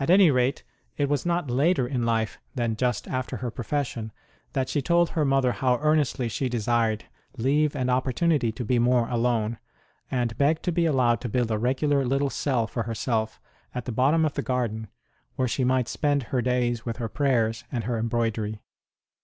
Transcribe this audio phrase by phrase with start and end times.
[0.00, 0.64] At any rate,
[0.96, 4.10] it was not later in life than just after her profession
[4.54, 7.04] that she told her mother how earnestly she desired
[7.36, 9.58] leave and opportunity to be more alone,
[10.10, 13.40] and begged to be allowed to build a regular little cell" for herself
[13.72, 16.42] at the bottom of the garden, HER GARDEN CELL 103 where she might spend her
[16.42, 18.60] days with her prayers and her embroidery.